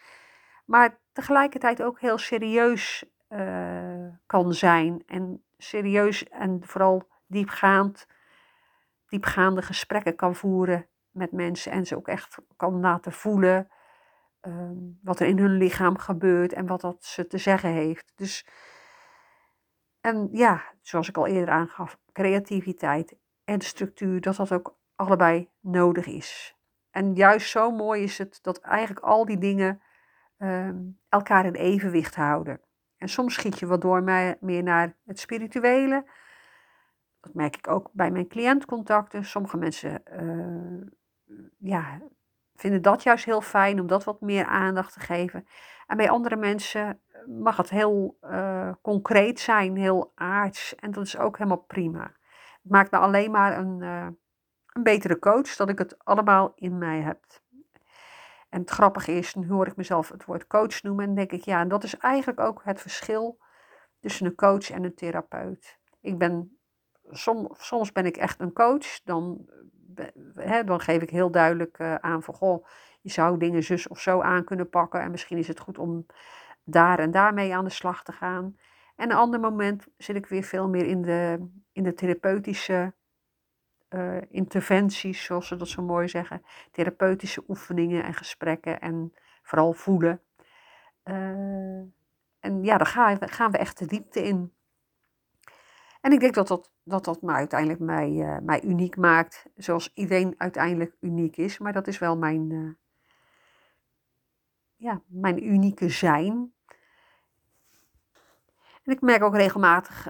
Maar 0.65 0.99
tegelijkertijd 1.11 1.83
ook 1.83 1.99
heel 1.99 2.17
serieus 2.17 3.05
uh, 3.29 4.07
kan 4.25 4.53
zijn. 4.53 5.03
En 5.05 5.43
serieus 5.57 6.29
en 6.29 6.59
vooral 6.63 7.07
diepgaand, 7.27 8.07
diepgaande 9.07 9.61
gesprekken 9.61 10.15
kan 10.15 10.35
voeren 10.35 10.87
met 11.11 11.31
mensen. 11.31 11.71
En 11.71 11.85
ze 11.85 11.95
ook 11.95 12.07
echt 12.07 12.37
kan 12.55 12.79
laten 12.79 13.11
voelen 13.11 13.67
uh, 14.41 14.69
wat 15.01 15.19
er 15.19 15.27
in 15.27 15.37
hun 15.37 15.57
lichaam 15.57 15.97
gebeurt 15.97 16.53
en 16.53 16.67
wat 16.67 16.81
dat 16.81 17.05
ze 17.05 17.27
te 17.27 17.37
zeggen 17.37 17.69
heeft. 17.69 18.11
Dus, 18.15 18.45
en 20.07 20.29
ja, 20.31 20.63
zoals 20.81 21.09
ik 21.09 21.17
al 21.17 21.27
eerder 21.27 21.53
aangaf, 21.53 21.97
creativiteit 22.11 23.15
en 23.43 23.61
structuur, 23.61 24.21
dat 24.21 24.35
dat 24.35 24.51
ook 24.51 24.77
allebei 24.95 25.49
nodig 25.59 26.05
is. 26.05 26.57
En 26.91 27.15
juist 27.15 27.49
zo 27.49 27.71
mooi 27.71 28.03
is 28.03 28.17
het 28.17 28.39
dat 28.41 28.59
eigenlijk 28.59 29.05
al 29.05 29.25
die 29.25 29.37
dingen 29.37 29.81
Ehm, 30.37 30.77
elkaar 31.09 31.45
in 31.45 31.53
evenwicht 31.53 32.15
houden. 32.15 32.61
En 32.97 33.09
soms 33.09 33.33
schiet 33.33 33.59
je 33.59 33.65
wat 33.65 33.81
door 33.81 34.03
meer 34.39 34.63
naar 34.63 34.95
het 35.05 35.19
spirituele. 35.19 36.05
Dat 37.19 37.33
merk 37.33 37.55
ik 37.57 37.67
ook 37.67 37.89
bij 37.93 38.11
mijn 38.11 38.27
cliëntcontacten. 38.27 39.25
Sommige 39.25 39.57
mensen 39.57 40.01
uh, 40.21 40.87
ja, 41.57 42.01
vinden 42.55 42.81
dat 42.81 43.03
juist 43.03 43.25
heel 43.25 43.41
fijn 43.41 43.79
om 43.79 43.87
dat 43.87 44.03
wat 44.03 44.21
meer 44.21 44.45
aandacht 44.45 44.93
te 44.93 44.99
geven. 44.99 45.47
En 45.87 45.97
bij 45.97 46.09
andere 46.09 46.35
mensen 46.35 47.01
mag 47.27 47.57
het 47.57 47.69
heel 47.69 48.17
uh, 48.21 48.71
concreet 48.81 49.39
zijn, 49.39 49.75
heel 49.75 50.11
aards. 50.15 50.75
En 50.75 50.91
dat 50.91 51.05
is 51.05 51.17
ook 51.17 51.37
helemaal 51.37 51.63
prima. 51.67 52.01
Het 52.61 52.71
maakt 52.71 52.91
me 52.91 52.97
alleen 52.97 53.31
maar 53.31 53.57
een, 53.57 53.81
uh, 53.81 54.07
een 54.67 54.83
betere 54.83 55.19
coach 55.19 55.55
dat 55.55 55.69
ik 55.69 55.77
het 55.77 56.05
allemaal 56.05 56.51
in 56.55 56.77
mij 56.77 56.99
heb. 57.01 57.19
En 58.49 58.59
het 58.59 58.69
grappige 58.69 59.11
is, 59.11 59.33
dan 59.33 59.45
hoor 59.45 59.67
ik 59.67 59.75
mezelf 59.75 60.09
het 60.09 60.25
woord 60.25 60.47
coach 60.47 60.81
noemen 60.81 61.05
en 61.05 61.15
denk 61.15 61.31
ik, 61.31 61.41
ja, 61.41 61.59
en 61.59 61.67
dat 61.67 61.83
is 61.83 61.97
eigenlijk 61.97 62.39
ook 62.39 62.61
het 62.63 62.81
verschil 62.81 63.39
tussen 63.99 64.25
een 64.25 64.35
coach 64.35 64.69
en 64.69 64.83
een 64.83 64.95
therapeut. 64.95 65.79
Ik 66.01 66.17
ben, 66.17 66.57
soms 67.51 67.91
ben 67.91 68.05
ik 68.05 68.17
echt 68.17 68.39
een 68.39 68.53
coach, 68.53 69.01
dan, 69.03 69.49
hè, 70.35 70.63
dan 70.63 70.79
geef 70.79 71.01
ik 71.01 71.09
heel 71.09 71.31
duidelijk 71.31 71.81
aan 71.81 72.23
van, 72.23 72.33
goh, 72.33 72.65
je 73.01 73.09
zou 73.09 73.37
dingen 73.37 73.63
zus 73.63 73.87
of 73.87 73.99
zo 73.99 74.21
aan 74.21 74.43
kunnen 74.43 74.69
pakken 74.69 75.01
en 75.01 75.11
misschien 75.11 75.37
is 75.37 75.47
het 75.47 75.59
goed 75.59 75.77
om 75.77 76.05
daar 76.69 76.99
en 76.99 77.11
daarmee 77.11 77.55
aan 77.55 77.63
de 77.63 77.69
slag 77.69 78.03
te 78.03 78.11
gaan. 78.11 78.57
En 78.95 79.09
een 79.09 79.17
ander 79.17 79.39
moment 79.39 79.87
zit 79.97 80.15
ik 80.15 80.25
weer 80.25 80.43
veel 80.43 80.69
meer 80.69 80.85
in 80.85 81.01
de, 81.01 81.49
in 81.71 81.83
de 81.83 81.93
therapeutische 81.93 82.93
uh, 83.89 84.17
interventies, 84.29 85.23
zoals 85.23 85.47
ze 85.47 85.55
dat 85.55 85.67
zo 85.67 85.81
mooi 85.81 86.07
zeggen, 86.07 86.41
therapeutische 86.71 87.43
oefeningen 87.47 88.03
en 88.03 88.13
gesprekken 88.13 88.79
en 88.79 89.13
vooral 89.41 89.73
voelen. 89.73 90.21
Uh, 91.03 91.79
en 92.39 92.63
ja, 92.63 92.77
daar 92.77 92.87
gaan 92.87 93.17
we, 93.17 93.27
gaan 93.27 93.51
we 93.51 93.57
echt 93.57 93.77
de 93.77 93.85
diepte 93.85 94.23
in. 94.23 94.53
En 96.01 96.11
ik 96.11 96.19
denk 96.19 96.33
dat 96.33 96.47
dat, 96.47 96.71
dat, 96.83 97.05
dat 97.05 97.21
me 97.21 97.31
uiteindelijk 97.31 97.79
mij, 97.79 98.09
uh, 98.09 98.37
mij 98.41 98.63
uniek 98.63 98.97
maakt, 98.97 99.45
zoals 99.55 99.91
iedereen 99.93 100.35
uiteindelijk 100.37 100.95
uniek 100.99 101.37
is, 101.37 101.57
maar 101.57 101.73
dat 101.73 101.87
is 101.87 101.99
wel 101.99 102.17
mijn, 102.17 102.77
ja, 104.75 105.01
mijn 105.07 105.47
unieke 105.47 105.89
zijn. 105.89 106.55
En 108.87 108.93
ik 108.93 109.01
merk 109.01 109.23
ook 109.23 109.35
regelmatig 109.35 110.07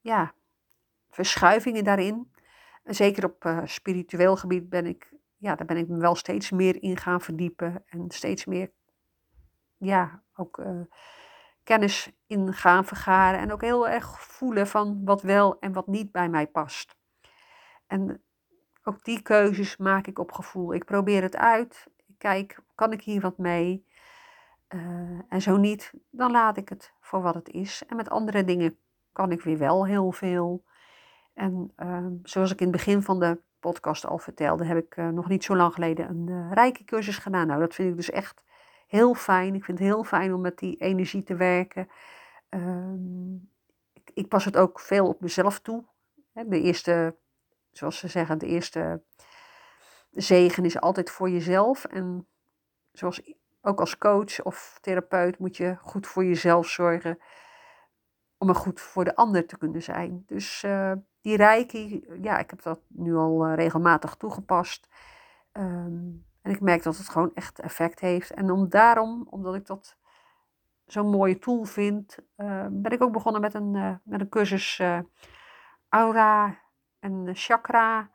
ja, 0.00 0.32
verschuivingen 1.10 1.84
daarin 1.84 2.30
zeker 2.86 3.24
op 3.24 3.44
uh, 3.44 3.60
spiritueel 3.64 4.36
gebied 4.36 4.68
ben 4.68 4.86
ik, 4.86 5.12
ja, 5.36 5.54
daar 5.54 5.66
ben 5.66 5.76
ik 5.76 5.88
me 5.88 5.98
wel 5.98 6.14
steeds 6.14 6.50
meer 6.50 6.82
in 6.82 6.96
gaan 6.96 7.20
verdiepen. 7.20 7.84
En 7.86 8.10
steeds 8.10 8.44
meer, 8.44 8.70
ja, 9.76 10.22
ook 10.34 10.58
uh, 10.58 10.80
kennis 11.62 12.12
in 12.26 12.52
gaan 12.52 12.84
vergaren. 12.84 13.40
En 13.40 13.52
ook 13.52 13.60
heel 13.60 13.88
erg 13.88 14.20
voelen 14.22 14.66
van 14.66 15.04
wat 15.04 15.22
wel 15.22 15.58
en 15.58 15.72
wat 15.72 15.86
niet 15.86 16.12
bij 16.12 16.28
mij 16.28 16.46
past. 16.46 16.96
En 17.86 18.22
ook 18.82 19.04
die 19.04 19.22
keuzes 19.22 19.76
maak 19.76 20.06
ik 20.06 20.18
op 20.18 20.32
gevoel. 20.32 20.74
Ik 20.74 20.84
probeer 20.84 21.22
het 21.22 21.36
uit. 21.36 21.86
Ik 22.06 22.14
kijk, 22.18 22.58
kan 22.74 22.92
ik 22.92 23.02
hier 23.02 23.20
wat 23.20 23.38
mee? 23.38 23.86
En 25.28 25.42
zo 25.42 25.56
niet, 25.56 25.92
dan 26.16 26.30
laat 26.30 26.56
ik 26.56 26.68
het 26.68 26.92
voor 27.00 27.22
wat 27.22 27.34
het 27.34 27.48
is. 27.48 27.82
En 27.86 27.96
met 27.96 28.10
andere 28.10 28.44
dingen 28.44 28.78
kan 29.12 29.32
ik 29.32 29.40
weer 29.40 29.58
wel 29.58 29.86
heel 29.86 30.12
veel. 30.12 30.64
En 31.34 31.72
uh, 31.76 32.06
zoals 32.22 32.52
ik 32.52 32.60
in 32.60 32.66
het 32.66 32.76
begin 32.76 33.02
van 33.02 33.20
de 33.20 33.40
podcast 33.60 34.06
al 34.06 34.18
vertelde, 34.18 34.64
heb 34.64 34.76
ik 34.76 34.96
uh, 34.96 35.08
nog 35.08 35.28
niet 35.28 35.44
zo 35.44 35.56
lang 35.56 35.74
geleden 35.74 36.08
een 36.08 36.26
uh, 36.28 36.52
rijke 36.52 36.84
cursus 36.84 37.18
gedaan. 37.18 37.46
Nou, 37.46 37.60
dat 37.60 37.74
vind 37.74 37.88
ik 37.88 37.96
dus 37.96 38.10
echt 38.10 38.42
heel 38.86 39.14
fijn. 39.14 39.54
Ik 39.54 39.64
vind 39.64 39.78
het 39.78 39.86
heel 39.86 40.04
fijn 40.04 40.34
om 40.34 40.40
met 40.40 40.58
die 40.58 40.76
energie 40.76 41.22
te 41.22 41.34
werken. 41.34 41.88
Ehm, 42.48 43.34
ik, 43.92 44.10
ik, 44.14 44.28
pas 44.28 44.44
het 44.44 44.56
ook 44.56 44.80
veel 44.80 45.08
op 45.08 45.20
mezelf 45.20 45.60
toe. 45.60 45.84
De 46.32 46.60
eerste, 46.60 47.16
zoals 47.72 47.98
ze 47.98 48.08
zeggen, 48.08 48.38
de 48.38 48.46
eerste 48.46 49.02
zegen 50.10 50.64
is 50.64 50.80
altijd 50.80 51.10
voor 51.10 51.30
jezelf. 51.30 51.84
En 51.84 52.26
zoals 52.92 53.20
ook 53.66 53.80
als 53.80 53.98
coach 53.98 54.42
of 54.42 54.78
therapeut 54.80 55.38
moet 55.38 55.56
je 55.56 55.76
goed 55.80 56.06
voor 56.06 56.24
jezelf 56.24 56.68
zorgen 56.68 57.18
om 58.38 58.48
er 58.48 58.54
goed 58.54 58.80
voor 58.80 59.04
de 59.04 59.16
ander 59.16 59.46
te 59.46 59.58
kunnen 59.58 59.82
zijn. 59.82 60.22
Dus 60.26 60.62
uh, 60.62 60.92
die 61.20 61.36
reiki, 61.36 62.04
ja, 62.22 62.38
ik 62.38 62.50
heb 62.50 62.62
dat 62.62 62.80
nu 62.88 63.14
al 63.14 63.46
uh, 63.46 63.54
regelmatig 63.54 64.14
toegepast. 64.14 64.88
Um, 65.52 66.24
en 66.42 66.50
ik 66.50 66.60
merk 66.60 66.82
dat 66.82 66.96
het 66.96 67.08
gewoon 67.08 67.34
echt 67.34 67.58
effect 67.58 68.00
heeft. 68.00 68.30
En 68.30 68.50
om 68.50 68.68
daarom, 68.68 69.26
omdat 69.30 69.54
ik 69.54 69.66
dat 69.66 69.96
zo'n 70.86 71.10
mooie 71.10 71.38
tool 71.38 71.64
vind, 71.64 72.18
uh, 72.36 72.66
ben 72.70 72.92
ik 72.92 73.02
ook 73.02 73.12
begonnen 73.12 73.40
met 73.40 73.54
een, 73.54 73.74
uh, 73.74 73.94
met 74.02 74.20
een 74.20 74.28
cursus 74.28 74.82
aura 75.88 76.58
en 76.98 77.30
chakra 77.32 78.10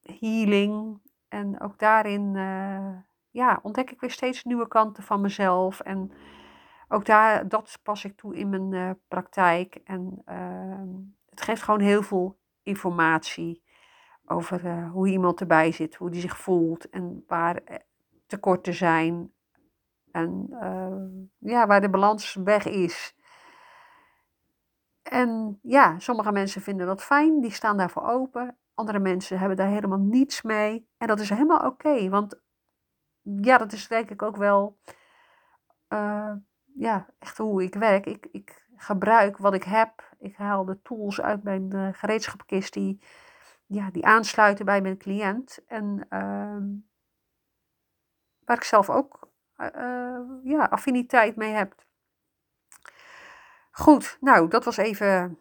healing. 0.00 1.00
En 1.28 1.60
ook 1.60 1.78
daarin 1.78 2.36
ja, 3.30 3.58
ontdek 3.62 3.90
ik 3.90 4.00
weer 4.00 4.10
steeds 4.10 4.44
nieuwe 4.44 4.68
kanten 4.68 5.02
van 5.02 5.20
mezelf. 5.20 5.80
En 5.80 6.12
ook 6.88 7.04
daar, 7.04 7.48
dat 7.48 7.78
pas 7.82 8.04
ik 8.04 8.16
toe 8.16 8.36
in 8.36 8.48
mijn 8.48 8.98
praktijk. 9.08 9.80
En 9.84 10.22
ehm, 10.24 10.88
het 11.30 11.40
geeft 11.40 11.62
gewoon 11.62 11.80
heel 11.80 12.02
veel 12.02 12.38
informatie 12.62 13.62
over 14.24 14.64
uh, 14.64 14.90
hoe 14.92 15.08
iemand 15.08 15.40
erbij 15.40 15.72
zit, 15.72 15.94
hoe 15.94 16.10
die 16.10 16.20
zich 16.20 16.36
voelt 16.36 16.90
en 16.90 17.24
waar 17.26 17.56
eh, 17.56 17.76
tekorten 18.26 18.74
zijn 18.74 19.32
en 20.12 20.46
ja, 21.38 21.66
waar 21.66 21.80
de 21.80 21.90
balans 21.90 22.34
weg 22.34 22.66
is. 22.66 23.14
En 25.02 25.58
ja, 25.62 25.98
sommige 25.98 26.32
mensen 26.32 26.62
vinden 26.62 26.86
dat 26.86 27.02
fijn, 27.02 27.40
die 27.40 27.50
staan 27.50 27.76
daarvoor 27.76 28.02
open. 28.02 28.56
Andere 28.74 28.98
mensen 28.98 29.38
hebben 29.38 29.56
daar 29.56 29.68
helemaal 29.68 29.98
niets 29.98 30.42
mee. 30.42 30.88
En 30.98 31.06
dat 31.06 31.20
is 31.20 31.28
helemaal 31.28 31.66
oké, 31.66 32.08
want 32.08 32.40
ja, 33.22 33.58
dat 33.58 33.72
is 33.72 33.88
denk 33.88 34.10
ik 34.10 34.22
ook 34.22 34.36
wel 34.36 34.78
uh, 35.88 36.32
ja, 36.74 37.06
echt 37.18 37.38
hoe 37.38 37.62
ik 37.62 37.74
werk. 37.74 38.06
Ik, 38.06 38.28
ik 38.32 38.66
gebruik 38.76 39.36
wat 39.36 39.54
ik 39.54 39.62
heb. 39.62 40.14
Ik 40.18 40.36
haal 40.36 40.64
de 40.64 40.82
tools 40.82 41.20
uit 41.20 41.42
mijn 41.42 41.74
uh, 41.74 41.88
gereedschapkist 41.92 42.72
die, 42.72 43.02
ja, 43.66 43.90
die 43.90 44.06
aansluiten 44.06 44.64
bij 44.64 44.80
mijn 44.80 44.98
cliënt. 44.98 45.64
En 45.66 46.06
uh, 46.10 46.78
waar 48.44 48.56
ik 48.56 48.64
zelf 48.64 48.90
ook 48.90 49.28
uh, 49.56 50.20
ja, 50.42 50.64
affiniteit 50.64 51.36
mee 51.36 51.52
heb. 51.52 51.74
Goed, 53.70 54.18
nou, 54.20 54.48
dat 54.48 54.64
was 54.64 54.76
even 54.76 55.38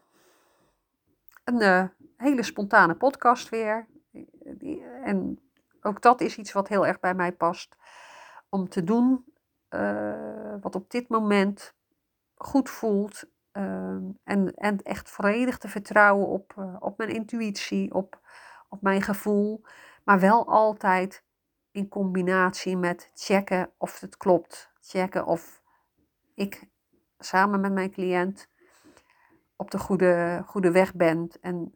een 1.44 1.92
hele 2.18 2.44
spontane 2.44 2.96
podcast 2.96 3.50
weer. 3.50 3.88
En 5.04 5.49
ook 5.82 6.02
dat 6.02 6.22
is 6.22 6.38
iets 6.38 6.52
wat 6.52 6.68
heel 6.68 6.86
erg 6.86 7.00
bij 7.00 7.14
mij 7.14 7.32
past. 7.32 7.76
Om 8.50 8.70
te 8.70 8.84
doen 8.84 9.26
wat 10.62 10.76
op 10.76 10.90
dit 10.90 11.10
moment 11.10 11.74
goed 12.36 12.70
voelt. 12.70 13.24
Ehm, 13.52 14.04
en, 14.24 14.54
en 14.56 14.82
echt 14.82 15.10
volledig 15.10 15.58
te 15.58 15.68
vertrouwen 15.68 16.28
op, 16.28 16.54
uh, 16.60 16.76
op 16.80 16.98
mijn 16.98 17.10
intuïtie, 17.10 17.94
op, 17.94 18.20
op 18.70 18.82
mijn 18.82 19.02
gevoel. 19.02 19.62
Maar 20.04 20.20
wel 20.20 20.48
altijd 20.48 21.24
in 21.72 21.90
combinatie 21.90 22.78
met 22.78 23.12
checken 23.14 23.72
of 23.78 24.00
het 24.00 24.18
klopt. 24.18 24.72
Checken 24.82 25.26
of 25.26 25.62
ik 26.36 26.70
samen 27.18 27.62
met 27.62 27.74
mijn 27.74 27.92
cliënt 27.92 28.50
op 29.56 29.72
de 29.72 29.80
goede, 29.80 30.44
goede 30.46 30.72
weg 30.72 30.94
ben. 30.94 31.30
En 31.42 31.74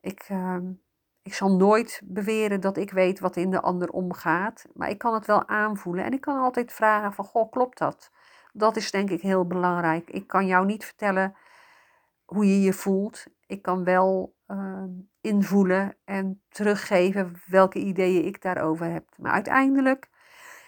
ik, 0.00 0.24
ehm, 0.28 0.72
ik 1.22 1.34
zal 1.34 1.56
nooit 1.56 2.00
beweren 2.04 2.60
dat 2.60 2.76
ik 2.76 2.90
weet 2.90 3.20
wat 3.20 3.36
in 3.36 3.50
de 3.50 3.60
ander 3.60 3.90
omgaat. 3.90 4.66
Maar 4.74 4.88
ik 4.88 4.98
kan 4.98 5.14
het 5.14 5.26
wel 5.26 5.48
aanvoelen. 5.48 6.04
En 6.04 6.12
ik 6.12 6.20
kan 6.20 6.38
altijd 6.38 6.72
vragen 6.72 7.12
van, 7.12 7.24
goh, 7.24 7.50
klopt 7.50 7.78
dat? 7.78 8.10
Dat 8.52 8.76
is 8.76 8.90
denk 8.90 9.10
ik 9.10 9.20
heel 9.20 9.46
belangrijk. 9.46 10.10
Ik 10.10 10.26
kan 10.26 10.46
jou 10.46 10.66
niet 10.66 10.84
vertellen 10.84 11.34
hoe 12.24 12.46
je 12.46 12.60
je 12.60 12.72
voelt. 12.72 13.26
Ik 13.46 13.62
kan 13.62 13.84
wel 13.84 14.34
uh, 14.48 14.82
invoelen 15.20 15.96
en 16.04 16.42
teruggeven 16.48 17.40
welke 17.46 17.78
ideeën 17.78 18.24
ik 18.24 18.42
daarover 18.42 18.86
heb. 18.86 19.08
Maar 19.16 19.32
uiteindelijk, 19.32 20.10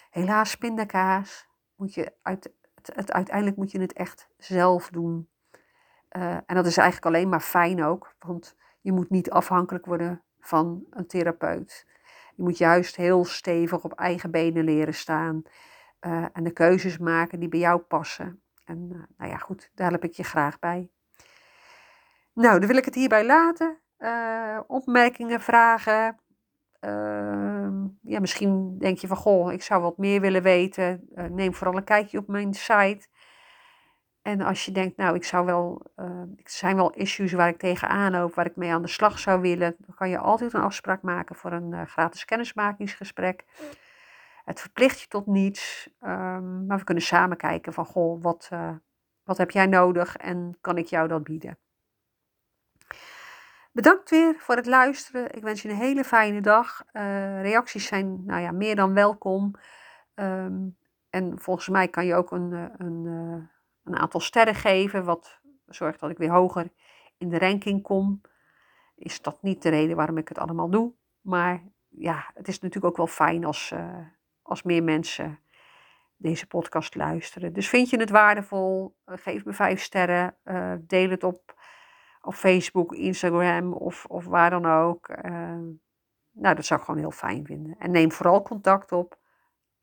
helaas 0.09 0.55
pindakaas, 0.55 1.47
moet 1.75 1.93
je 1.93 2.13
uit, 2.21 2.51
het, 2.91 3.11
uiteindelijk 3.11 3.57
moet 3.57 3.71
je 3.71 3.79
het 3.79 3.93
echt 3.93 4.27
zelf 4.37 4.89
doen. 4.89 5.29
Uh, 6.17 6.33
en 6.33 6.55
dat 6.55 6.65
is 6.65 6.77
eigenlijk 6.77 7.15
alleen 7.15 7.29
maar 7.29 7.41
fijn 7.41 7.83
ook, 7.83 8.15
want 8.19 8.55
je 8.81 8.91
moet 8.91 9.09
niet 9.09 9.31
afhankelijk 9.31 9.85
worden 9.85 10.23
van 10.43 10.85
een 10.89 11.07
therapeut. 11.07 11.85
Je 12.35 12.43
moet 12.43 12.57
juist 12.57 12.95
heel 12.95 13.25
stevig 13.25 13.83
op 13.83 13.93
eigen 13.93 14.31
benen 14.31 14.63
leren 14.63 14.93
staan 14.93 15.43
uh, 16.05 16.25
en 16.33 16.43
de 16.43 16.51
keuzes 16.51 16.97
maken 16.97 17.39
die 17.39 17.49
bij 17.49 17.59
jou 17.59 17.79
passen. 17.79 18.41
En 18.65 18.89
uh, 18.91 19.03
nou 19.17 19.31
ja, 19.31 19.37
goed, 19.37 19.71
daar 19.75 19.89
help 19.89 20.03
ik 20.03 20.13
je 20.13 20.23
graag 20.23 20.59
bij. 20.59 20.89
Nou, 22.33 22.59
dan 22.59 22.67
wil 22.67 22.77
ik 22.77 22.85
het 22.85 22.95
hierbij 22.95 23.25
laten. 23.25 23.77
Uh, 23.99 24.59
opmerkingen, 24.67 25.41
vragen. 25.41 26.17
Ehm, 26.79 27.87
ja, 28.01 28.19
misschien 28.19 28.77
denk 28.77 28.97
je 28.97 29.07
van, 29.07 29.17
goh, 29.17 29.51
ik 29.51 29.61
zou 29.61 29.81
wat 29.81 29.97
meer 29.97 30.21
willen 30.21 30.41
weten. 30.41 31.09
neem 31.29 31.53
vooral 31.53 31.77
een 31.77 31.83
kijkje 31.83 32.17
op 32.17 32.27
mijn 32.27 32.53
site. 32.53 33.07
En 34.23 34.41
als 34.41 34.65
je 34.65 34.71
denkt, 34.71 34.97
nou, 34.97 35.15
ik 35.15 35.23
zou 35.23 35.45
wel, 35.45 35.81
uh, 35.95 36.05
er 36.05 36.27
zijn 36.43 36.75
wel 36.75 36.93
issues 36.93 37.31
waar 37.31 37.47
ik 37.47 37.57
tegenaan 37.57 38.11
loop, 38.11 38.33
waar 38.33 38.45
ik 38.45 38.55
mee 38.55 38.71
aan 38.71 38.81
de 38.81 38.87
slag 38.87 39.19
zou 39.19 39.41
willen, 39.41 39.75
dan 39.77 39.95
kan 39.95 40.09
je 40.09 40.17
altijd 40.17 40.53
een 40.53 40.61
afspraak 40.61 41.01
maken 41.01 41.35
voor 41.35 41.51
een 41.51 41.71
uh, 41.71 41.81
gratis 41.81 42.25
kennismakingsgesprek. 42.25 43.45
Het 44.45 44.59
verplicht 44.59 44.99
je 44.99 45.07
tot 45.07 45.25
niets, 45.25 45.89
um, 46.01 46.65
maar 46.65 46.77
we 46.77 46.83
kunnen 46.83 47.03
samen 47.03 47.37
kijken 47.37 47.73
van, 47.73 47.85
goh, 47.85 48.23
wat, 48.23 48.49
uh, 48.53 48.69
wat 49.23 49.37
heb 49.37 49.51
jij 49.51 49.65
nodig 49.65 50.17
en 50.17 50.57
kan 50.61 50.77
ik 50.77 50.85
jou 50.85 51.07
dat 51.07 51.23
bieden? 51.23 51.57
Bedankt 53.71 54.09
weer 54.09 54.35
voor 54.37 54.55
het 54.55 54.65
luisteren. 54.65 55.35
Ik 55.35 55.43
wens 55.43 55.61
je 55.61 55.69
een 55.69 55.75
hele 55.75 56.03
fijne 56.03 56.41
dag. 56.41 56.83
reacties 57.41 57.87
zijn 57.87 58.25
nou 58.25 58.41
ja, 58.41 58.51
meer 58.51 58.75
dan 58.75 58.93
welkom. 58.93 59.55
Um, 60.15 60.77
en 61.09 61.39
volgens 61.39 61.69
mij 61.69 61.87
kan 61.87 62.05
je 62.05 62.15
ook 62.15 62.31
een, 62.31 62.71
een 62.77 63.49
een 63.83 63.97
aantal 63.97 64.19
sterren 64.19 64.55
geven, 64.55 65.03
wat 65.03 65.39
zorgt 65.65 65.99
dat 65.99 66.09
ik 66.09 66.17
weer 66.17 66.31
hoger 66.31 66.71
in 67.17 67.29
de 67.29 67.39
ranking 67.39 67.81
kom. 67.81 68.21
Is 68.95 69.21
dat 69.21 69.41
niet 69.41 69.61
de 69.61 69.69
reden 69.69 69.95
waarom 69.95 70.17
ik 70.17 70.27
het 70.27 70.37
allemaal 70.37 70.69
doe. 70.69 70.93
Maar 71.21 71.63
ja, 71.89 72.31
het 72.33 72.47
is 72.47 72.59
natuurlijk 72.59 72.85
ook 72.85 72.97
wel 72.97 73.07
fijn 73.07 73.45
als, 73.45 73.71
uh, 73.71 73.97
als 74.41 74.63
meer 74.63 74.83
mensen 74.83 75.39
deze 76.15 76.47
podcast 76.47 76.95
luisteren. 76.95 77.53
Dus 77.53 77.69
vind 77.69 77.89
je 77.89 77.97
het 77.97 78.09
waardevol? 78.09 78.95
Uh, 79.05 79.17
geef 79.17 79.45
me 79.45 79.53
vijf 79.53 79.81
sterren. 79.81 80.35
Uh, 80.43 80.73
deel 80.79 81.09
het 81.09 81.23
op, 81.23 81.61
op 82.21 82.33
Facebook, 82.33 82.93
Instagram 82.93 83.73
of, 83.73 84.05
of 84.05 84.25
waar 84.25 84.49
dan 84.49 84.65
ook. 84.65 85.07
nou, 86.31 86.55
dat 86.55 86.65
zou 86.65 86.79
ik 86.79 86.85
gewoon 86.85 87.01
heel 87.01 87.11
fijn 87.11 87.45
vinden. 87.45 87.75
En 87.79 87.91
neem 87.91 88.11
vooral 88.11 88.41
contact 88.41 88.91
op 88.91 89.17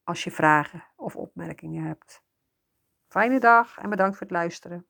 als 0.05 0.25
je 0.25 0.31
vragen 0.31 0.85
of 0.97 1.17
opmerkingen 1.17 1.85
hebt. 1.85 2.23
Fijne 3.11 3.41
dag 3.41 3.79
en 3.79 3.91
bedankt 3.91 4.17
voor 4.17 4.27
het 4.27 4.37
luisteren. 4.37 4.87